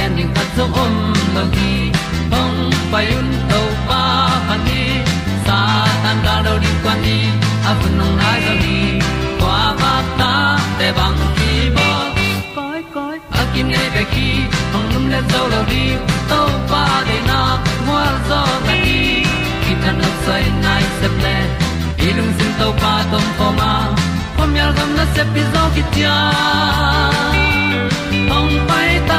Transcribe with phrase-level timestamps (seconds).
[0.00, 0.94] pi zo gen zo om
[1.34, 1.92] lo gi
[2.32, 4.02] hong pai un to pa
[4.48, 4.82] pa ni
[5.46, 5.58] sa
[6.02, 7.18] tan da do di kwan ni
[7.68, 8.78] a bu nong nai zo ni
[9.40, 10.32] kwa ba ta
[10.78, 11.88] te bang ki bo
[12.56, 14.28] koi koi a kim nei be ki
[14.72, 15.84] hong lum le zo lo di
[16.30, 16.40] to
[16.70, 17.40] pa de na
[17.86, 19.00] mo zo ta ni
[19.62, 21.36] ki tan no sai nai se ple
[22.06, 23.72] ilung sin to pa tom pa ma.
[24.36, 26.16] Pom yal gam na se pi zo ki tia
[28.32, 29.18] hong pai ta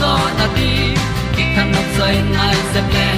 [0.00, 0.70] zo na di
[1.34, 3.08] ki kan nok sai nai se ple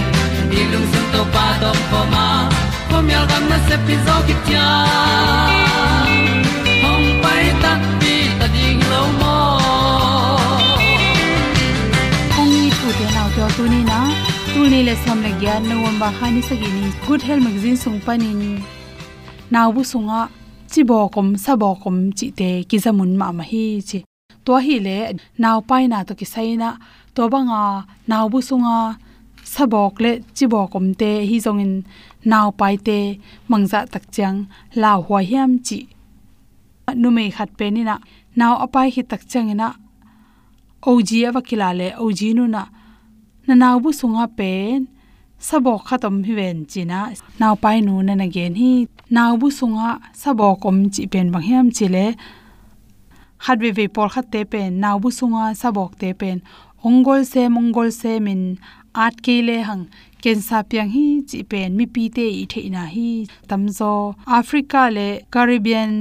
[0.51, 2.27] ni lung sun to pa do po ma.
[2.91, 4.67] Pom yal gam na se pi zo ki tia
[6.85, 9.37] hong pai ta pi ta ding lo mo
[12.41, 13.99] ong ni thu te nau to tu ni na
[14.53, 17.79] tu ni le som le gyan no wam ba khani sagi ni good health magazine
[17.82, 18.32] sung pa ni
[19.53, 20.20] naw bu sunga
[20.73, 24.07] chi bo kom sa bo kom chi te ki zamun ma ma hi chi
[24.44, 24.96] to hi le
[25.43, 26.70] naw pai na to ki sai na
[27.14, 27.62] to banga
[28.11, 28.79] naw bu sunga
[29.52, 31.75] sabok le chi bo kom te hi zong in
[32.31, 32.99] naw pai te
[33.50, 34.38] mangza tak chang
[34.82, 35.81] la hwa hiam chi.
[37.00, 37.96] Nu me khat pe ni na
[38.40, 39.69] naw apai hi tak chang ina
[40.91, 42.62] OG awakila le OG nu na
[43.46, 44.79] na naw bu sunga pen,
[45.49, 47.00] sabok khatom hi ven china.
[47.41, 48.73] Naw pai nu na na gen hi
[49.17, 49.91] naw bu sunga
[50.23, 52.38] sabok om chi pen bang hiam chi le khat
[53.61, 56.38] ve ve por khat te pen naw bu sunga sabok te pen
[56.85, 58.58] ongol se mongol se min
[58.94, 59.85] at ke le hang,
[60.23, 63.08] ken sa pyang hi, chi pen, mi pi te i theina hi
[63.49, 63.90] tamzo
[64.38, 65.93] africa le caribbean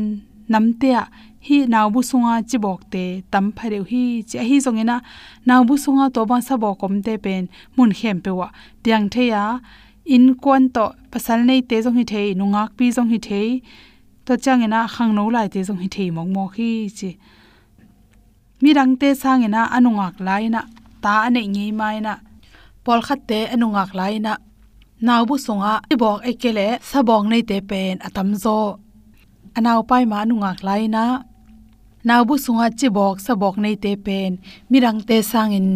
[0.50, 1.04] namte a,
[1.48, 4.98] hi nawbu sunga chibok te, tam phareu hi, chi hi zongena
[5.48, 7.44] nawbu sunga to ba sabo kom te pen
[7.76, 8.48] mun khem pewa
[8.84, 9.44] piang theya
[10.06, 13.42] in kon to pasal nei te zong hi thei nungak pi zong hi the
[14.28, 17.10] to changena khang no lai te jong hi thei mong mo khi chi
[18.62, 20.62] mi rang te sangena anungak laina
[21.04, 22.14] ta ane nge mai na
[22.86, 24.34] pol khat te anungak laina
[25.06, 28.58] naw bu songa ibok ekele sabong nei te pen atam zo
[29.58, 31.04] anaw pai ma anungak laina
[32.08, 34.32] naw bu sunga chibok sabok nei te pen
[34.72, 35.68] mirang te sangin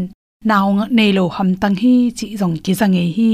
[0.50, 0.68] naw
[0.98, 3.34] nei lo ham tang hi chi jong ki jange hi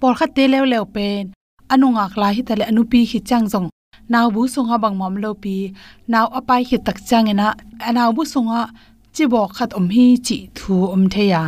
[0.00, 1.22] por khat te lew lew pen
[1.72, 3.68] anungak lai hi tale anupi hi chang jong
[4.12, 5.56] naw bu sunga bang mom lo pi
[6.12, 7.48] naw apai hi tak chang ena
[7.88, 8.60] anaw bu sunga
[9.14, 11.42] chibok khat om hi chi thu om the ya.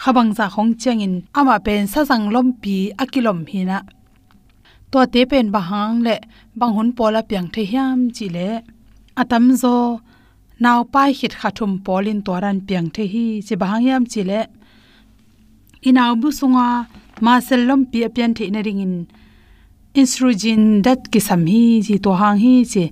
[0.00, 3.78] Khabang za khong changin ama pen sa jang lom pi akilom hi na.
[4.90, 6.16] To te pen bahang le,
[6.58, 8.48] bang hun pola piang the hiam chi le.
[9.20, 9.74] Atam zo
[10.62, 14.40] naw pai hit khathum polin toran piang the hi che bahang yam chi le.
[15.88, 16.68] Inaw bu sunga
[17.24, 18.94] ma sellom pi apian the na ringin
[19.98, 22.84] insurgin dat ki sam hi ji, to hang hi che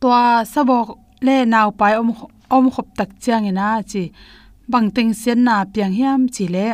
[0.00, 0.08] to
[0.52, 0.88] sabok
[1.26, 2.08] le naw pai om
[2.56, 4.02] om khop tak chang ina chi
[4.70, 6.68] bang teng sen na piang hiam chi le.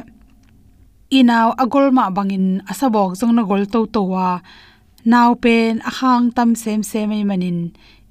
[1.19, 4.29] Inaw agol ma bangin asabok jong na gol to to wa.
[5.13, 7.59] Naw pen akhang tam sem sem ei manin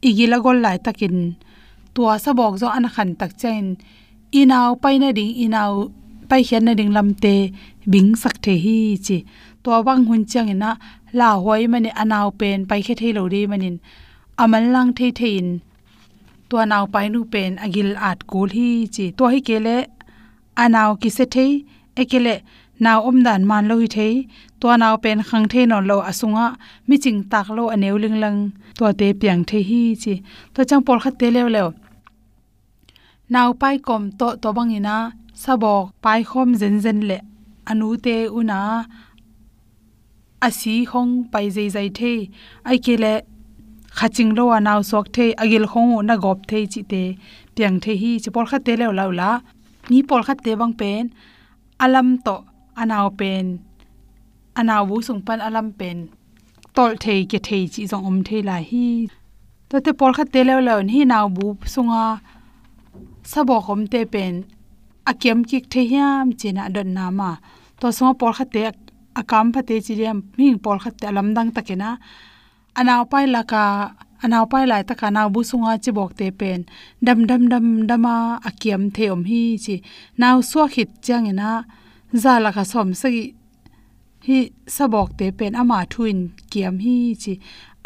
[0.08, 1.18] igila gol lai takin
[1.94, 3.66] tua sabok zo an khan tak chain
[4.40, 5.72] inaw paina ding inaw
[6.30, 7.36] pai hian na ding lamte
[7.92, 9.18] bing sak the hi chi
[9.64, 10.72] to wang hun chang ina
[11.20, 13.76] la hoi mani anaw pen pai khe thei lo ri manin
[14.44, 15.48] amal lang thei thein
[16.50, 19.78] to naw pai nu pen agil at kul hi chi to hi kele
[20.64, 21.52] anaw ki se thei
[22.02, 22.36] ekele
[22.84, 24.14] naw om dan man lo hi thei
[24.60, 26.48] to naw pen khang thei no lo asunga
[26.88, 28.40] mi ching tak lo aneu ling lang
[28.78, 30.14] to te piang the hi chi
[30.54, 31.70] to chang por khat te lew lew
[33.34, 34.96] naw pai kom to to bangina
[35.44, 37.18] sabok pai khom zen zen le
[37.70, 38.60] anu te una
[40.48, 42.14] asi hong pai zai zai the
[42.70, 43.14] ai ke le
[43.98, 47.04] khaching lo anaw sok the agil khong na gop the chi te
[47.56, 49.30] piang the hi chi por kha te le la la
[49.90, 51.04] ni por kha te bang pen
[51.86, 52.36] alam to
[52.82, 53.46] anaw pen
[54.60, 55.98] anaw bu sung pan alam pen
[56.76, 58.88] tol the ke the chi jong om the la hi
[59.70, 62.04] to te por kha te le la hi naw bu sunga
[63.32, 64.34] sabo khom te pen
[65.10, 67.30] akem kik the hiam chena don na ma
[67.80, 68.62] to so por kha te
[69.20, 71.90] akam phate chiriam ming pol khatte lamdang takena.
[72.80, 73.64] Anaw pai laka
[74.24, 76.60] anaw pai lai taka kana bu sunga chi bok te pen.
[77.06, 78.16] Dam dam dam, dama
[78.50, 79.76] akiam the om hi chi.
[80.22, 81.66] Naw so khit chang ena.
[82.22, 83.24] Za la ka som sagi
[84.26, 84.38] hi
[84.76, 86.20] sabok te pen ama thuin
[86.52, 87.34] kiam hi chi.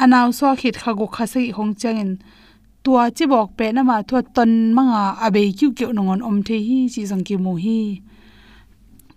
[0.03, 2.11] Anaw so khit kha go kha sagi hong chang en.
[2.83, 6.57] Tua chi bok pe na ma thua ton manga abe kyu kyu nongon om the
[6.67, 7.79] hi chi jang ki mu hi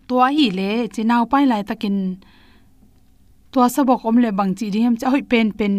[0.09, 1.97] tua hi le, chi naw pai lai takin
[3.53, 5.75] tua sa bok om le bang chi ri hem cha hoi pen pen.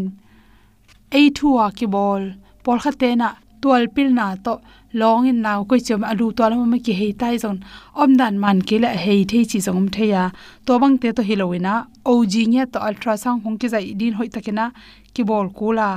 [1.18, 2.24] Ei thua ki bol
[2.64, 3.30] por kha te na
[3.62, 4.54] tual pil na to
[5.02, 7.58] long in naw ko chom alu to la ma ki hei tai zon
[8.02, 10.24] om dan man ke la hei thei chi jong the ya
[10.66, 11.74] to bang te to hilowina
[12.12, 14.66] og nya to ultrasound hong ki zai din hoi takena
[15.14, 15.90] ki bol kula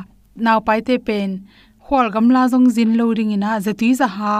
[0.44, 1.30] naw pai te pen
[1.84, 4.36] khol gamla jong zin lo ring ina zati za ha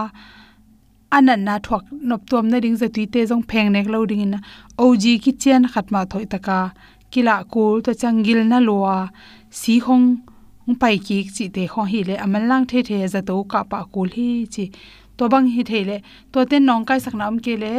[1.17, 4.39] anan na thok nop tom na ring zatui te jong pheng nek lo ding na
[4.85, 6.61] og ki chen khatma thoi taka.
[7.13, 8.97] Kila kul to changil na lowa
[9.61, 10.07] si hong
[10.67, 13.61] ung pai ki chi te kho hi le amal lang the the za to ka
[13.71, 14.65] pa kul hi chi.
[15.19, 15.97] To bang hi the le.
[16.33, 17.75] To te nong kai sak nam ke le.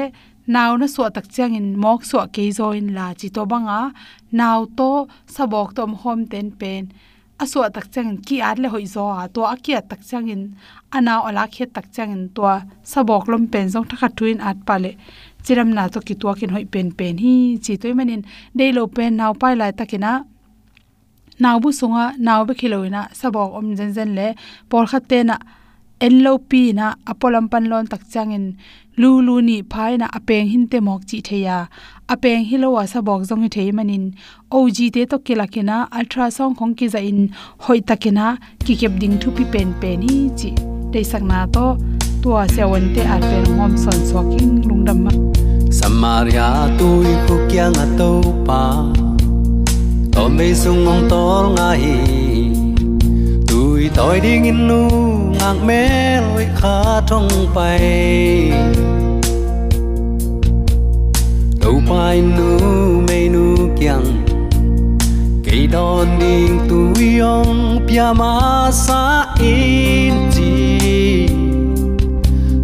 [0.53, 3.27] Naw na so tak chang in mok so ke zo in la chi.
[3.35, 3.79] To banga
[4.39, 4.89] naw to
[5.35, 6.83] sabok tom hom ten pen
[7.41, 10.41] aswa tak changin ki at le hoi zo a to akia tak changin
[10.97, 12.43] ana ola khe tak changin to
[12.91, 14.91] sabok lom pen jong thakha tuin at pale
[15.43, 18.21] chiram na to ki to kin hoi pen pen hi, chi toy manin.
[18.57, 20.11] Dei lo pen naw pai lai takina.
[21.43, 24.27] Naw bu sunga naw be khiloina sabok om jen jen le.
[24.69, 25.35] Por kha te na,
[26.05, 28.45] en lo pi na, apolam pan lon tak changin
[29.01, 31.57] lu lu ni phai na apeng hin te mok chi theya
[32.07, 34.13] apeng hilowa sa bok jong thei manin.
[34.51, 37.33] Og te to kilakina ultrasound khong ki za in
[37.63, 40.51] hoi takena ki kep ding thu pi pen pen hi chi.
[40.91, 41.77] De sakna to,
[42.21, 45.11] tua sewon te a pen son sokin lungdam ma.
[45.79, 48.11] Samaria tui khu kyang a to
[48.47, 48.61] pa.
[50.13, 51.97] To me sung ong tor nga hi.
[53.49, 54.81] Tui toi ding in nu
[55.37, 55.81] ngang me
[56.25, 59.02] loi kha thong pai
[61.73, 62.57] đâu pai nu
[63.07, 64.25] mê nu kiang
[65.45, 71.27] cây đòn ding tu yong pia ma sa in chi.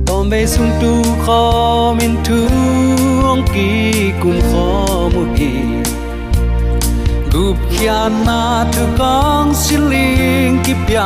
[0.06, 2.48] Tom bê sung tu khó min tu
[3.24, 4.86] Ông kỳ cùng khó
[5.16, 5.52] mù kỳ.
[7.34, 11.02] Gup kia na tu kong siling kịp pia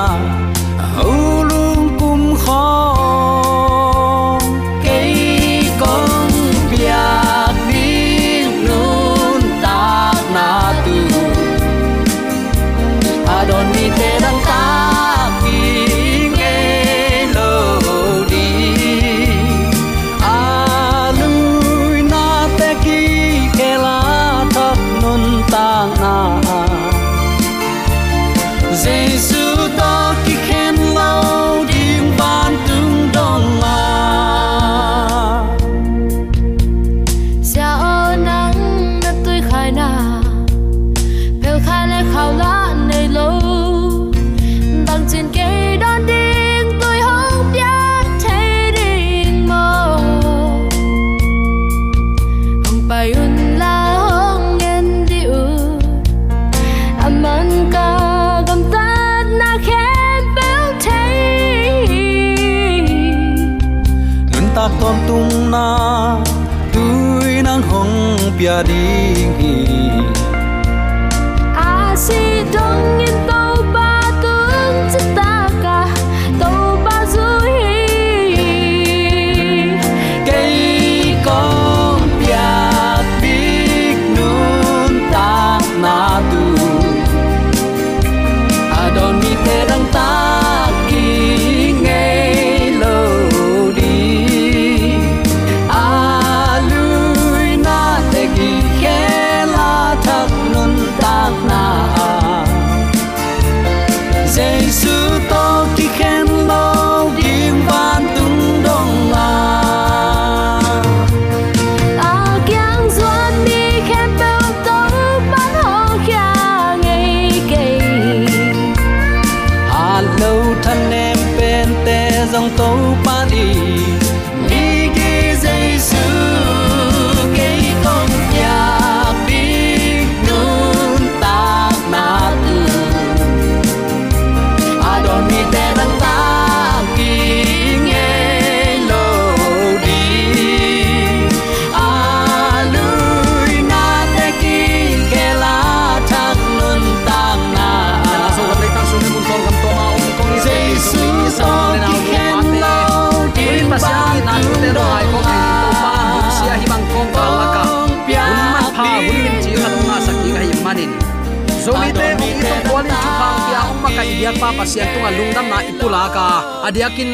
[165.18, 166.28] lungdam na ipula ka
[166.68, 167.12] adiakin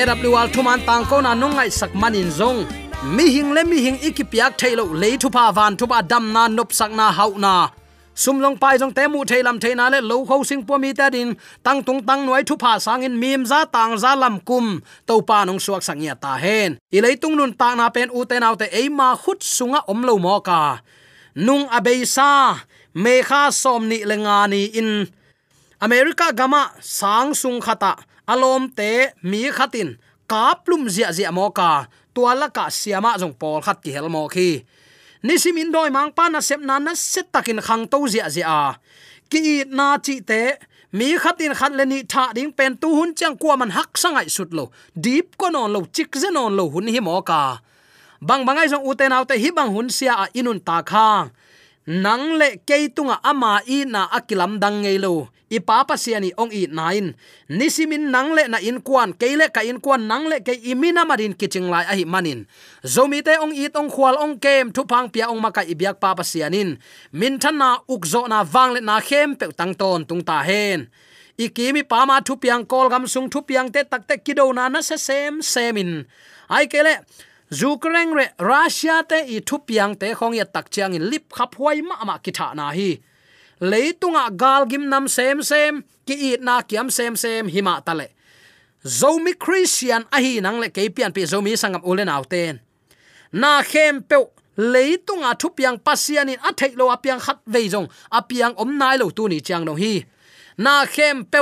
[0.00, 2.66] erapliwal thuman tang ko na nongai sak manin zong
[3.14, 6.42] mi hing le mi hing ikipiak thailo le thu pa van thu pa dam na
[6.56, 7.54] nop sak na hau na
[8.16, 11.06] sum long pai jong te mu theilam theina le lo kho sing po mi ta
[11.14, 15.14] din tang tung tang noi thupa sang in mim za tang za lam kum to
[15.28, 18.24] pa nong suak sang ya ta hen i lei tung nun ta na pen u
[18.30, 20.80] te nau te ei ma khut sunga om lo mo ka
[21.46, 22.32] nung abeisa
[23.02, 24.90] me kha som ni le nga ni in
[25.80, 29.96] america gama sang sung khata, alom te mi khatin
[30.28, 34.64] kaplum zia zia mo ka tuala ka siama jong pol khat ki hel mo khi.
[35.20, 38.80] Nisim in doi mang pa na sep na na set takin khang to zia zia.
[39.28, 40.56] Ki na chi te,
[40.96, 44.28] mi khatin khat le ni tha ding pen tu hun chang kwa man hak sangai
[44.36, 44.64] sut lo,
[44.96, 47.60] deep ko non lo, chik ze non lo hun hi mo ka.
[48.24, 51.28] Bang bangai jong uten autte hi bang hun sia a inun ta khang
[51.86, 55.30] nang le keitunga ama i na akilam dang ngei lo.
[55.46, 57.14] Ipa pasiani ong i nain
[57.46, 61.86] nisimin nangle na in kwan keile ka in kwan nangle ke imina marin kiching lai
[61.86, 62.50] ahi manin.
[62.82, 66.18] Zomi te ong i tong khwal ong kem, thu pang pia ong maka ibyak pa
[66.18, 66.82] pasianin
[67.14, 70.90] min thana ukzo na wangle na khem pe tang ton tung ta hen.
[71.38, 74.66] Ikimi pa ma thu piang kol gam sung thu piang te tak te kido na
[74.66, 76.10] na se sem semin.
[76.50, 77.06] Ai kele
[77.50, 81.54] Ukraine re Russia te i thu piang te khong ya tak chiang in lip khap
[81.54, 82.90] huai ma ma ki tha na hi.
[83.60, 88.08] Leitunga galgim nam sem sem, ki i na kiam sem sem hima tale
[88.86, 92.60] zomi christian ahi nang le kepian pi zomi sangam ulen auten
[93.32, 94.16] na khem pe
[94.56, 97.88] leitunga thupiang pasianin a thailo apiang khat veijong
[98.18, 100.04] apiang om nai lo tu ni chang no hi.
[100.58, 101.40] Na khem pe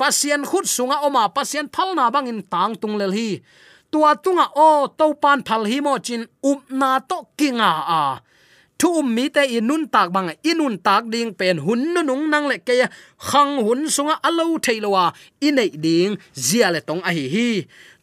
[0.00, 3.40] pasian khut sunga oma, pasian phalna bangin tang tung lel hi
[3.96, 8.02] tua tunga, o to pan phal hi mo chin up na to kinga a.
[8.80, 12.46] Thu um mi te inun tak bang, inun tak ding pen hun nu nung nang
[12.50, 12.74] le ke
[13.28, 15.04] khang hun sunga alo theilowa,
[15.46, 16.12] inei ding
[16.46, 17.48] zia le tong a hi hi.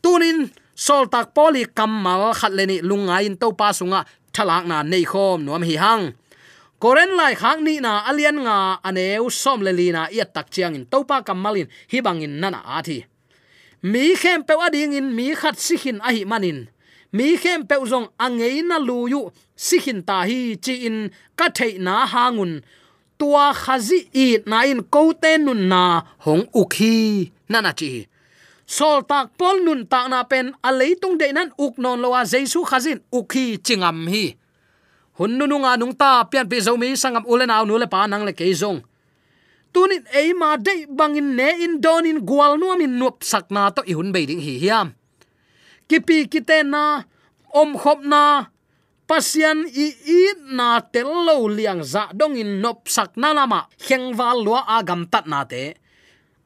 [0.04, 0.50] Tunin,
[0.86, 4.00] sol tak poli kamal khat le ni lunga in to pa sunga,
[4.36, 6.04] thalak na nei khom nuam hi hang.
[6.82, 8.58] Koren lai khang ni na alian nga
[8.88, 12.60] aneu som le li na ia tak chiang in to pa kamalin hi bangin nana
[12.78, 12.98] a thi
[13.92, 16.60] mi khem pe ading in, mi khat sikhin a hi manin.
[17.12, 19.22] Mi khem pe zong angei na lu yu,
[19.56, 20.98] sikhin ta hi chi in,
[21.40, 22.54] ka thei na hangun
[23.20, 25.82] tua khazi i na in ko te nun na
[26.26, 27.92] hong ukhi na chi
[28.76, 32.60] sol tak pol nun ta na pen, a leitung de nan uk non lowa jesu
[32.70, 34.26] khazin ukhi chingam hi
[35.18, 38.08] hun nu nga nung ta, pian pi zo mi sangam ulen aw nu le pa
[38.08, 38.80] nang le ke zong
[39.74, 44.26] tunin eima dei bangin ne in donin gwal nuam in nup sakna to ihun be
[44.30, 44.88] ding hi hiam.
[45.90, 47.04] Kipi kite na,
[47.54, 48.54] om khop na,
[49.08, 49.88] pasian i
[50.18, 50.22] i
[50.58, 55.02] na tel lo liang za dong in nop sak na lama kheng wal lua agam
[55.12, 55.64] tat na te.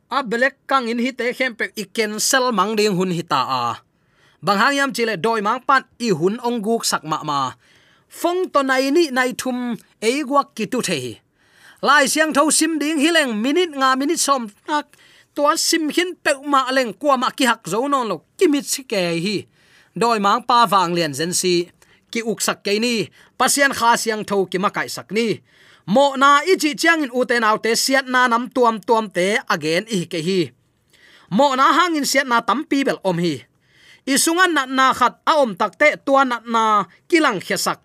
[0.09, 3.41] A black kang in hi te khem pe i cancel mang ding hun hi ta
[3.61, 3.63] a.
[4.45, 7.39] Bang hang yam chile doi mang pan i hun ong guk sak ma ma.
[8.19, 11.26] Phong to nai ni nai thum ei guak ki tu the
[11.81, 14.49] lai siang tho sim ding hileng minute nga minute som.
[14.65, 14.97] Tak
[15.35, 18.83] tua sim hin pe ma leng kwa ma ki hak zo non lo kimit si
[18.83, 19.45] ke hi.
[19.93, 21.69] Doi mang pa wang lian zen si.
[22.11, 23.09] Ki uk sak ke ni.
[23.37, 25.37] Pasian kha siang tho ki ma kai sak ni.
[25.87, 29.85] Mo na i chi chang in uten autte siat na nam tuam tuam te again
[29.87, 30.41] i ke hi.
[31.29, 33.45] Mo na hang in siat na tampi bel om hi.
[34.07, 37.79] Isungan na na khat a om takte tua na na kilang khesak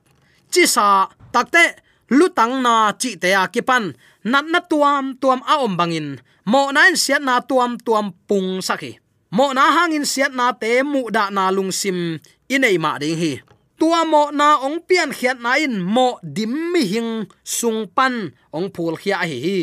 [0.53, 3.97] chi sa takte lutang na chi te a kipan.
[4.29, 6.09] Nat na tuam tuam a om bangin.
[6.45, 10.85] Mo na in siat na tuam tuam pung saki mo na hangin siat na te
[10.85, 12.21] mu da na lung sim
[12.53, 13.41] inei ma ding hi.
[13.81, 18.69] Tua mo na ong pian khiat na in mo dim mi hing sung pan ong
[18.71, 19.59] phul khia hi hi.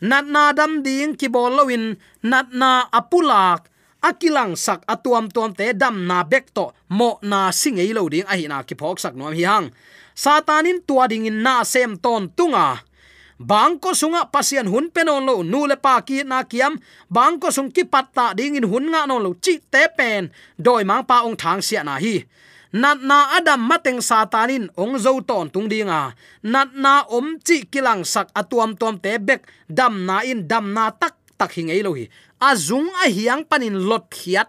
[0.00, 3.68] Nat na dam ding ki bol lowin nat na apulak
[4.00, 8.34] akilang sak atuam tuam te dam na bek to mo na singei lo ding a
[8.34, 9.68] hi na ki phok sak nom hi hang
[10.16, 12.80] satanin tua ding in na sem ton tunga.
[13.36, 16.80] Bangko sunga pasian hun penon lo nu le pa ki na kiam.
[17.12, 20.32] Bangko sung ki patta ding in hun nga non lo chi te pen.
[20.56, 22.24] Doi mang pa ong thang sia na hi.
[22.72, 26.16] Nat na adam mateng satanin ong zo ton tung dinga.
[26.48, 29.44] Nat na om chi kilang sak atuam tom te bek.
[29.68, 32.08] Dam na in, dam na tak tak hingei lo hi.
[32.40, 34.48] Azung a hiang panin lot khiat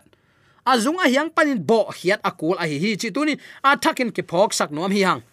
[0.68, 2.80] azung a hiang panin bo hiat akul a hi.
[2.80, 5.24] Hi chi tunin a thakin ki phok sak nom hi hang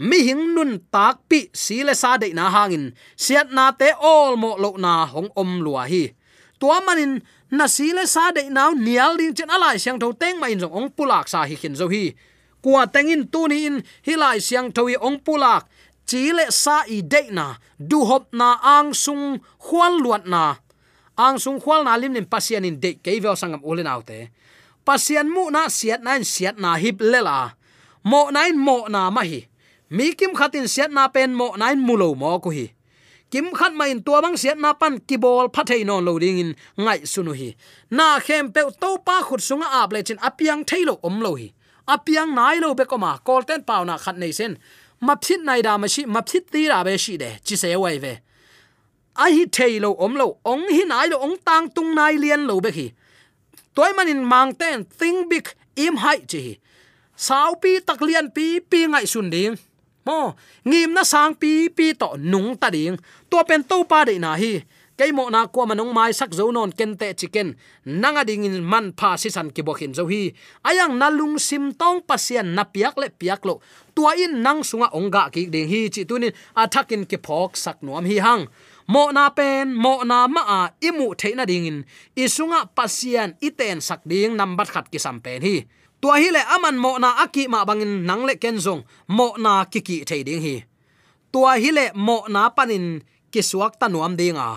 [0.00, 2.96] mi hing nun tak pi sile sa de na hangin.
[3.20, 6.16] Siat na te all mo lo na hong om lua hi.
[6.60, 7.20] Tua manin,
[7.52, 10.72] na sile sa de nau nial ding chen alai siang tho teng ma in jong
[10.72, 12.16] ong pulak sa hi khin zo hi.
[12.64, 15.68] Kwa tengin tu ni in hilai siang tho ong pulak.
[16.10, 20.58] Lệ sa i de na, du hop na ang sung khwal luat na.
[21.14, 24.34] Ang sung khwal na lim nim pasian in de ke vel sangam ulen autte
[24.90, 27.54] pasian mu na siat na siat na hip lela
[28.02, 29.49] mo nain mo na ma hi
[29.90, 32.66] mi kim khatin siat na pen mo nain mulo mo ko hi.
[33.30, 37.00] Kim khat mai in tua bang siat na pan kibol phathei non loading in ngai
[37.12, 37.54] sunu hi.
[37.90, 41.52] Na khem pe to pa khut sunga ap le chin apiang thailo om lo hi.
[41.88, 44.58] Apiang nai lo be ko ma kol ten pau na khat nei sen.
[45.00, 47.74] Ma phit nai da ma shi, ma phit ti ra be shi de, chi se
[47.76, 48.14] wai ve.
[49.16, 52.60] A hi thailo om lo, ong hi nai lo, ong tang tung nai lien lo
[52.60, 52.86] be hi.
[53.74, 56.58] Toy manin mang ten think big im hai chi
[57.16, 59.56] sau pi tak lian pi pi ngai sun ding
[60.10, 60.34] mo
[60.66, 62.98] ngim na sang pi pi to nung ta ding.
[63.30, 64.54] To pen to pa de na hi.
[64.98, 67.48] Cái mo na ko manung mai sak zo non ken te chicken.
[68.02, 70.22] Nanga ding in man pha si san ki bokhin zo hi.
[70.68, 73.54] Ayang nalung sim tong pasian na piak le piak lo.
[73.96, 78.04] Tua in nang sunga onga ki ding hi chi tunin athakin ki phok sak nuam
[78.10, 78.44] hi hang.
[78.92, 81.78] Mo na pen, mo na ma a imu theina ding in.
[82.22, 85.56] Isunga pasian iten sak ding number khat ki sam pen hi
[86.00, 89.64] tua hi le aman mo na aki ma bangin nang le ken zong, mo na
[89.72, 90.56] kiki thei ding hi.
[91.32, 92.86] Tua hi le mo na panin
[93.32, 94.48] kisuak tanuam dinga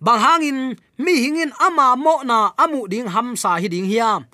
[0.00, 0.58] bang hangin,
[0.98, 4.24] mi hingin ama mo na amu ding ham sa hi ding hiam.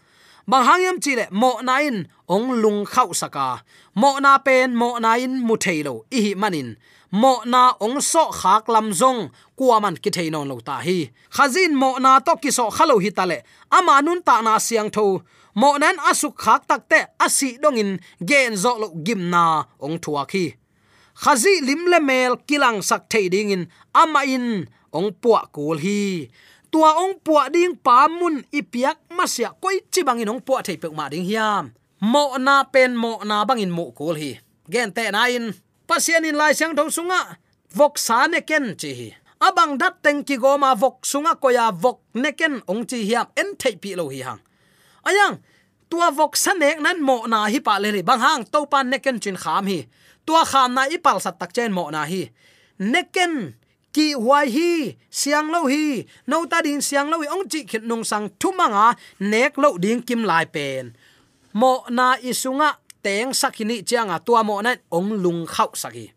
[0.47, 3.67] Bang hangyam chile mo na in, ong lung khau saka
[3.99, 6.79] mo na pen, mo na in mu thailo i hi manin.
[7.11, 11.11] Mo na ong so khak lam zong kuaman ki theinon lo ta hi.
[11.35, 13.43] Khazin mo na to ki so khalo hi tale
[13.75, 15.07] ama nun ta na siang tho
[15.57, 20.53] mo nan asuk khak takte asi dongin gen zo lo gimna ong thua khi.
[21.17, 23.65] Khazi lim le mel kilang sak thei ding in,
[23.97, 26.29] ama in ong puwa kul hi.
[26.69, 31.09] Tua ong puwa ding pa mun ipiak masya koi chibangin ong puwa thei pek ma
[31.09, 31.73] ding hiam.
[32.05, 34.37] Mo na pen, mo na bangin mo kul hi.
[34.69, 35.57] Gen te na in,
[35.89, 37.41] pasian in lai sang thong sunga,
[37.73, 39.09] vok sa ne ken chi hi.
[39.41, 43.27] Abang dat teng ki go ma vok sunga koya vok ne ken ong chi hiam
[43.41, 44.41] en thei pi lo hi hang
[45.07, 45.39] ayang,
[45.91, 49.17] tua vok sanek nan mo na hi pa le ri bang hang to pan neken
[49.23, 49.87] chin kham hi.
[50.27, 52.29] Tua kham na i pal sat tak chen mo na hi.
[52.83, 53.55] Neken
[53.95, 54.73] ki huai hi,
[55.09, 59.55] siang lo hi no ta ding siang lo ong chi khit nong sang thumanga nek
[59.63, 60.93] lo ding kim lai pen.
[61.55, 66.17] Mo na isunga teng sakini chianga tua mo na, ong lung khau saki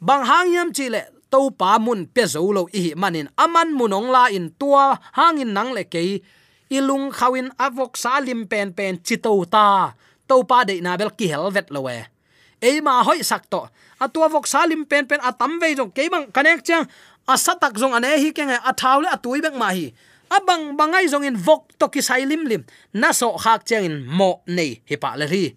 [0.00, 3.28] bang hang yam chi le to pa mun pe zo lo i manin.
[3.36, 6.22] Aman munong la in tua hangin nang le ke
[6.70, 9.94] ilung khawin avok salim pen pen chito ta.
[10.26, 12.16] To pa de na bel ki helvet lowe
[12.60, 13.68] e ma hoi sak to.
[14.00, 16.84] Atua vok salim pen pen atam ve jong ke bang connect chang.
[17.28, 19.92] Asatak jong ane hi keng a thawle atui bek ma hi.
[20.30, 22.62] Abang bangai jong in vok to ki sai lim lim.
[22.92, 25.54] Na so khak chang in mo nei hi pa le ri.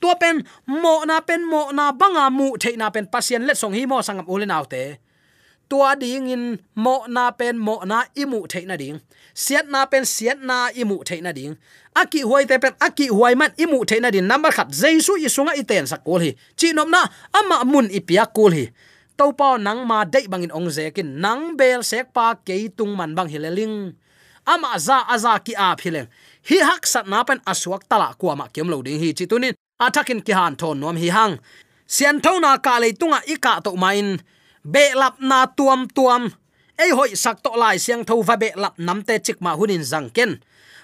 [0.00, 3.74] Tua pen mo na pen mo na banga mu the na pen pasien let song
[3.74, 4.98] hi mo sangam ulen autte
[5.68, 9.00] tua ding in, mo na pen, mo na imu the na ding.
[9.34, 11.56] Siat na pen, siat na imu the na ding.
[11.94, 15.54] Aki huai te pen, aki huai man imu the na din number khat, jesu isunga
[15.54, 16.32] iten sak kol hi.
[16.56, 18.66] Chi nom na, ama mun ipia kul hi.
[19.18, 23.18] To pa nang ma dei bangin ong zekin nang bel sek pa ke tung man
[23.18, 23.98] bang hileling
[24.46, 26.08] ama za, aza ki a phileng
[26.48, 29.10] hi hak sat na pen aswak tala kwa ma kem lo ding hi.
[29.12, 31.34] Chi tunin athakin ki han thon nom hi hang.
[31.86, 34.22] Sian thona ka le tunga ika to main
[34.72, 36.22] be lap na tuam tuam.
[36.78, 39.84] Ei hoi sak to lai siang tho va be lap nam te chik ma hunin
[39.92, 40.32] zang ken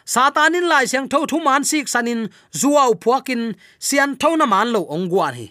[0.04, 4.84] satanin lai siang tho thu man sik sanin zuaw phuakin sian tho na man lo
[4.94, 5.46] ongwan hi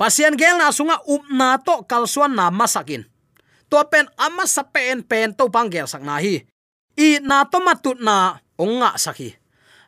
[0.00, 3.04] pasian gel na sunga up na to kalsuan na masakin
[3.68, 6.48] to pen ama sa pen pen to gel sak na hi
[6.96, 9.36] i na to matut na onga sakhi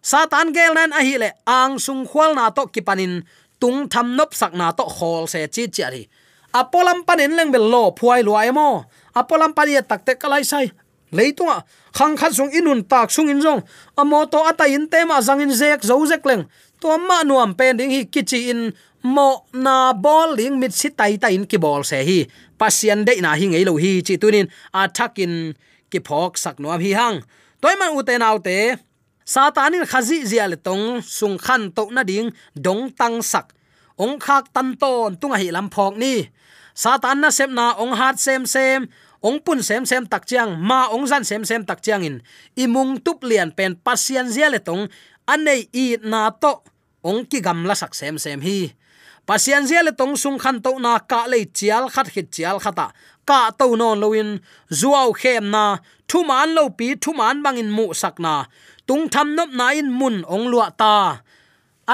[0.04, 3.24] satan gel nan a hi le ang sung khwal na to kipanin
[3.60, 6.02] tung tham nop sak na to khol se chi chi ri
[6.52, 8.84] apolam panin leng bel lo phuai lo ai mo
[9.14, 10.70] apolam pani takte kalai sai
[11.12, 13.62] leitunga khang khat sung inun tak sung in jong
[13.98, 16.46] amo to ata in tema zang in zek zo zek leng.
[16.80, 21.16] To ma nuam pen ding hi kichi in mo na bol ling mit si tai
[21.20, 22.24] tai in ki bol se hi
[22.56, 25.52] pasien de na hi ngei lo hi chi tunin athakin
[25.90, 27.16] ki phok sak nuam hi hang
[27.60, 28.56] toy man u te nau te
[29.24, 33.52] satanin khazi zia le tong sung khan to na ding dong tang sak
[34.00, 36.24] ong khak tan ton tunga hi lam phok ni.
[36.72, 38.88] Satan na sem na ong hat sem sem,
[39.20, 42.16] ong pun sem sem tak chiang, ma ong zan sem sem tak chiang in.
[42.56, 44.88] Imung tup lian pen pasian zia le tong
[45.28, 46.64] anei i na to,
[47.04, 48.72] ong ki gam la sak sem sem hi.
[49.28, 52.96] Pasian zia le tong sung khan to na ka le chial khat khit chial khata
[53.28, 54.40] ka to non loin
[54.72, 58.48] zuaw khem na thu man lo pi thu man bangin mu sak na.
[58.88, 61.20] Tung tham nop na in mun ong lua ta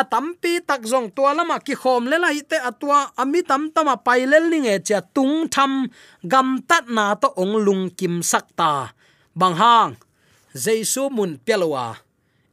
[0.01, 4.45] atampi tak zong tua lama ki khom le la hite atwa ami tam tama pailel
[4.53, 5.73] ni nge cha tung tham.
[6.33, 8.93] Gam tat na to ong lung kim sakta
[9.37, 9.93] bang hang,
[10.53, 11.87] jaisu mun pelwa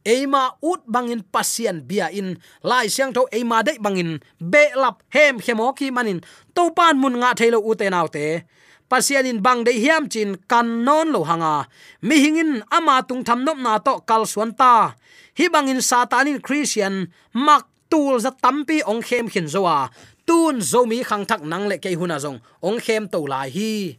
[0.04, 2.36] eima ut bangin pasian bia in.
[2.60, 4.20] Lai siang tho eima dei bangin.
[4.40, 6.20] Be lap hem khemo ki manin.
[6.54, 8.44] To pan mun nga thailo u te naw te
[8.88, 11.66] pasian in bang dei hiam chin kan non lo hanga.
[12.02, 14.94] Mi hingin ama tung tham nop na to kal suan ta.
[15.38, 19.90] Hi bangin satanin christian, mak tul za tampi ong khem khin zowa
[20.26, 22.38] tun zomi khang thak nang le ke huna zong.
[22.62, 23.96] Ong khem to lai hi.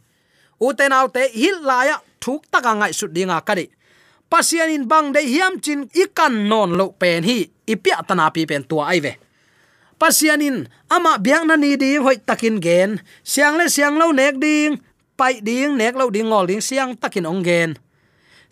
[0.60, 3.68] Uten te hil laya thuk taka ngai su dinga kadi
[4.30, 7.44] pasian in bang dei hiam chin ikan non lo pen hi.
[7.66, 9.25] Ipia tana pi pen tua ai ve
[9.96, 13.00] pasianin, ama biang na ni di hoi takin gen.
[13.24, 14.80] Siang le siang lo nek ding,
[15.16, 17.70] pai ding nek lo ding ngol ding siang takin ong gen.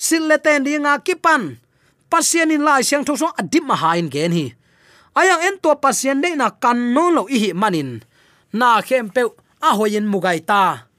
[0.00, 1.56] Sil le ten dinga kipan.
[2.10, 4.46] Pasianin lai siang tho song adim ma hain gen hi.
[5.14, 8.02] Ayang en to pasien de na kan no lo i hi manin.
[8.50, 9.22] Na khem pe
[9.62, 10.90] a hoyin mugai ta.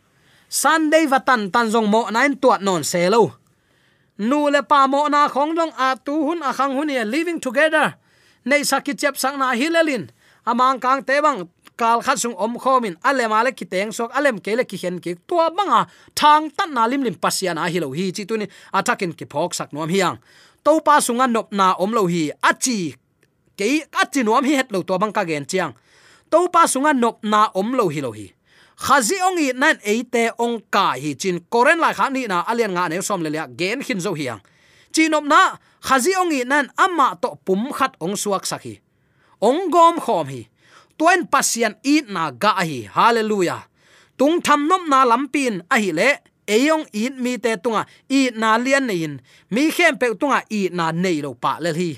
[0.47, 3.35] Sunday vatan tanjong mo nain tuat non se lo
[4.15, 7.39] nu le pa mo na khong dong a tu hun a khang hun ye living
[7.43, 7.99] together.
[8.47, 10.07] Nei sakit chep sang na hilelin
[10.45, 11.43] amang kang te bang
[11.75, 12.95] kal khat sung om khomin.
[13.03, 15.15] Ale male ki teng sok, alem kele ki hen ki.
[15.27, 18.47] To banga thang tan na lim lim pasian a hilo hi chi tu ni.
[18.73, 20.17] Atakin ki phok sak nom hiang
[20.63, 22.31] to pa sunga nop na om lo hi.
[22.43, 22.95] Achi
[23.57, 25.73] ke achi nom hi het lo to bang ka gen chiang.
[26.31, 28.31] To pa sunga nop na om lo hi lo hi.
[28.75, 31.39] Khazi ong i nan eite ong ka hi chin.
[31.49, 34.41] Koren la khani na alian nga ne som le le gen khin zo hiang
[34.95, 38.79] chinom na, khazi ong i nan ama to pum khat ong suak sakhi
[39.41, 40.47] ong gom khom hi.
[40.97, 42.87] Tuen pasian i na ga hi.
[42.87, 43.67] Hallelujah.
[44.17, 46.09] Tung tham nom na lampin a hi le.
[46.45, 49.17] Eyong in mi te tunga i na lian nein
[49.49, 51.91] mi khem pe tunga i na nei lo pa le hi.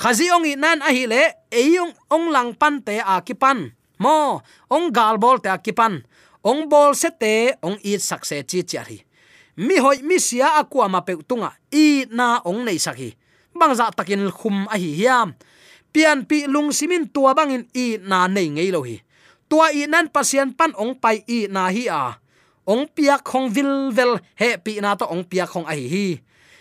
[0.00, 1.22] Khazi ong i nan a hi le.
[1.50, 3.74] Eyong ong lang pan te a ki pan.
[4.00, 4.40] Mo,
[4.70, 6.00] ong gal bol te a ki pan.
[6.40, 8.98] Ong bol se te, ong i sak se chi chi hi.
[9.60, 13.10] Mi hoi mi sia akwa ma pe tunga i na ong nei sakhi
[13.60, 15.34] bangza takin khum a hi hiam
[15.92, 18.96] pian pi lung simin tua bangin i na nei ngei lo hi.
[19.50, 22.18] Tua i nan pasien pan ong pai i na hi a.
[22.70, 26.06] Ong piak khong vil vel, he pi na to ong piak khong ai hi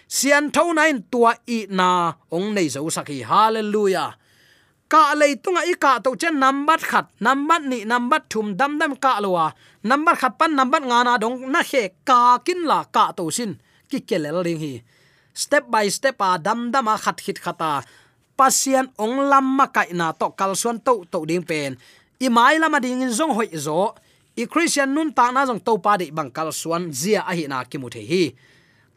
[0.09, 4.17] sian tho nain tua i na ong nei zo sakhi hallelujah.
[4.89, 8.97] Ka lei tunga i ka to chen number khat number ni number thum dam dam
[8.97, 9.53] ka lowa
[9.85, 13.61] number khat pan number nga na dong na he ka kin la ka to sin.
[13.89, 14.81] Ki kelel ring hi.
[15.33, 17.85] Step by step a dam dam a khat khit khata
[18.39, 21.75] pasian ong lam ma kai na to kal suan to to ding pen.
[22.23, 23.91] I mai lama ding in zong hoi zo.
[24.39, 27.51] I christian nun ta na zong to pa de bang kal suan zia a hi
[27.51, 28.23] na ki mu the hi.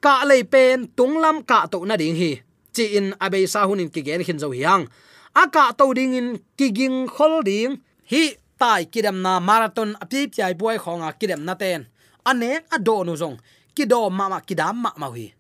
[0.03, 2.39] Ka lei pen, tung lam ka to na ding hi.
[2.71, 4.87] Chi in abe sa hunin ki gen hin zo hiang.
[5.35, 7.83] Aka to ding in kiging khol ding.
[8.11, 11.91] Hi, tai kidam na marathon api chai boy khonga kidam na ten.
[12.23, 13.37] Ane ado nu zong.
[13.75, 15.35] Kido ma ma kidam ma ma hi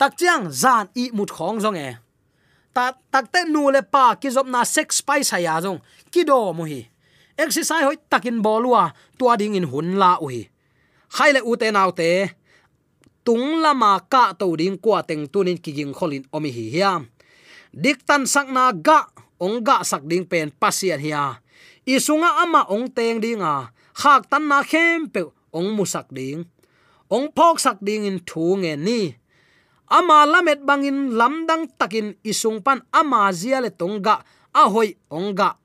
[0.00, 1.88] tak chiang zan i mut khong zong e
[2.74, 5.60] ta takte nu le pa ki zop na sex spice ya
[6.12, 6.80] ki do mu hi.
[7.36, 10.42] Exercise hoi takin bolwa tua ding in hun la u hi.
[11.10, 12.30] Khaile u te nau te,
[13.24, 17.02] tung lama ka to ding kwa teng tunin kiging kholin omi hi hiam
[17.74, 19.06] dik tan sakna ga,
[19.38, 21.38] ong ga sak ding pen pasian hiya
[21.86, 26.46] isunga ama ong teng dinga khak tan na khem pe ong musak ding.
[27.10, 29.00] Ong phok sak ding in thu nge ni
[29.90, 34.22] ama lamet bangin lamdang takin isung pan ama zia le tonga
[34.54, 35.60] ahoy onga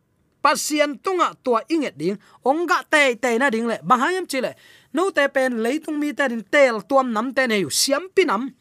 [0.45, 2.21] pasien tunga tua inget ding.
[2.45, 3.81] Onga te te na ding le.
[3.81, 4.53] Bahayam chile.
[4.93, 8.53] No te pen leitung mi te din tel tuam nam te ne siam pinam.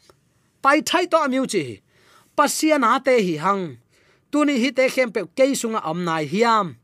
[0.65, 1.85] Pai thai to amiu chi.
[2.33, 3.77] Pasien a te hi hang.
[4.33, 6.81] Tuni hi te khem pe ke sunga am nai hiam.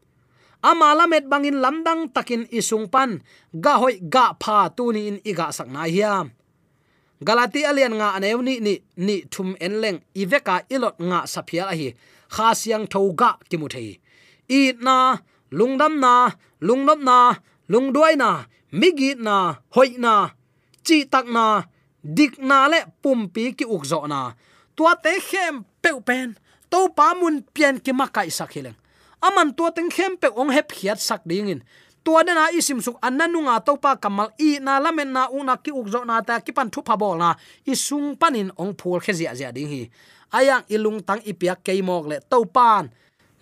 [0.60, 3.24] Ama lamet bangin lamdang takin isung pan
[3.64, 6.28] ga hoi ga pha tuni in iga sak na hiam
[7.26, 9.98] galati alian nga anew ni ni ni thum enleng.
[10.14, 11.88] Iveka ilot nga saphia a hi
[12.34, 14.00] kha siang thoga kimu thei
[14.58, 14.96] i na
[15.58, 16.14] lungdam na,
[16.66, 17.18] lungnop na,
[17.70, 18.30] lungduai na,
[18.80, 19.36] migi na,
[19.74, 20.14] hoi na,
[20.86, 21.44] chi tak na,
[22.16, 24.20] dik na le pumpi ki ukzo na.
[24.76, 26.28] Tua te khem pe pen
[26.70, 28.78] to pa mun pian ki ma kai sakhileng
[29.20, 31.60] aman tua teng khem pe ong hep khiat sak ding
[32.00, 35.70] in tua na isim suk ananunga topa pa kamal i na lamen na una ki
[35.70, 37.34] ukzo na ta ki pan thu pha bol na.
[37.66, 39.90] Isung panin ong phul khe zia zia ding hi.
[40.32, 42.90] Ayang ilung tang ipiak keimok le topan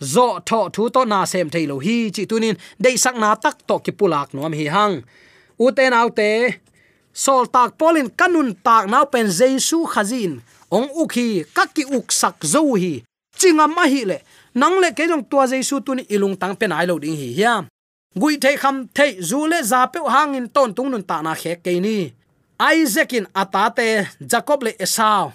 [0.00, 2.56] zo tho thu to na sem thailo hi chi tunin.
[2.80, 5.04] Dei sak na tak to ki pulak nom hi hang.
[5.58, 6.60] Uten autte
[7.12, 10.40] sol tak polin kanun tak nau pen jesu khazin.
[10.70, 13.02] Ong ukhi kaki uk sak zo hi.
[13.38, 14.18] Chinga ma hi le.
[14.54, 17.64] Nang le ke jong tua jesu tun ilung tang pen ai lo ding hi hiam
[18.16, 21.72] gui thei kham thei zule za pe hangin ton tung nun ta na khe ke
[21.80, 22.12] ni.
[22.60, 23.88] Isaac in atate
[24.30, 25.32] jacob le esau.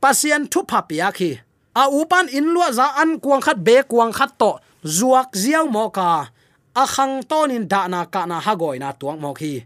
[0.00, 1.30] Pasian thu pha pia khi.
[1.74, 4.50] A upan in lua za an kuang khat be kuang khat to.
[4.84, 6.28] Zuak ziaw mo ka.
[6.74, 9.64] A khang tonin da na ka na hagoi na tuang mo khi.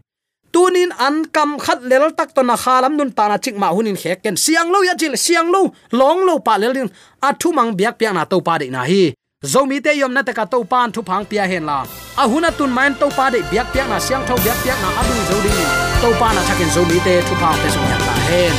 [0.51, 3.97] Tunin an kam khat lel tak to na khalam nun ta na chik ma hunin
[4.01, 4.35] khe ken.
[4.35, 6.89] Siang lo ya chil, siang lo, long lo pa lel din
[7.27, 9.03] a thu mang biak piak na to pa de na hi
[9.43, 11.79] zomi te yom na te ka to pan thu phang pia hen la.
[12.21, 14.89] A huna tun main to pa de biak piak na, siang tho biak piak na
[15.01, 15.61] adu zo ding
[16.01, 18.55] to pa na thakin zomi te thu phang pe so ya ta hen.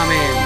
[0.00, 0.37] Amen.